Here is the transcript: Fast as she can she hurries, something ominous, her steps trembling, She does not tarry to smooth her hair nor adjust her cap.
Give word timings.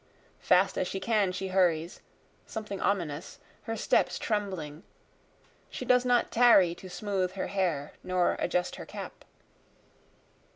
Fast 0.39 0.79
as 0.79 0.87
she 0.87 0.99
can 0.99 1.31
she 1.31 1.49
hurries, 1.49 2.01
something 2.47 2.81
ominous, 2.81 3.37
her 3.65 3.77
steps 3.77 4.17
trembling, 4.17 4.81
She 5.69 5.85
does 5.85 6.05
not 6.05 6.31
tarry 6.31 6.73
to 6.73 6.89
smooth 6.89 7.33
her 7.33 7.45
hair 7.45 7.93
nor 8.03 8.35
adjust 8.39 8.77
her 8.77 8.85
cap. 8.87 9.23